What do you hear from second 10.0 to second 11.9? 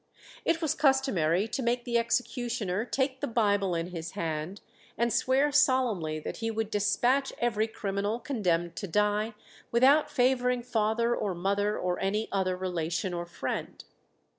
favouring father or mother